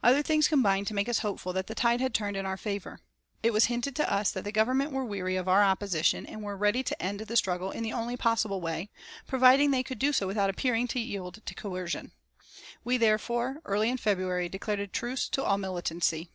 Other 0.00 0.22
things 0.22 0.46
combined 0.46 0.86
to 0.86 0.94
make 0.94 1.08
us 1.08 1.18
hopeful 1.26 1.52
that 1.54 1.66
the 1.66 1.74
tide 1.74 2.00
had 2.00 2.14
turned 2.14 2.36
in 2.36 2.46
our 2.46 2.56
favour. 2.56 3.00
It 3.42 3.52
was 3.52 3.64
hinted 3.64 3.96
to 3.96 4.08
us 4.08 4.30
that 4.30 4.44
the 4.44 4.52
Government 4.52 4.92
were 4.92 5.04
weary 5.04 5.34
of 5.34 5.48
our 5.48 5.64
opposition 5.64 6.24
and 6.24 6.40
were 6.40 6.56
ready 6.56 6.84
to 6.84 7.02
end 7.02 7.18
the 7.18 7.36
struggle 7.36 7.72
in 7.72 7.82
the 7.82 7.92
only 7.92 8.16
possible 8.16 8.60
way, 8.60 8.90
providing 9.26 9.72
they 9.72 9.82
could 9.82 9.98
do 9.98 10.12
so 10.12 10.24
without 10.24 10.50
appearing 10.50 10.86
to 10.86 11.00
yield 11.00 11.44
to 11.44 11.54
coercion. 11.56 12.12
We 12.84 12.96
therefore, 12.96 13.56
early 13.64 13.88
in 13.90 13.96
February, 13.96 14.48
declared 14.48 14.78
a 14.78 14.86
truce 14.86 15.28
to 15.30 15.42
all 15.42 15.58
militancy. 15.58 16.30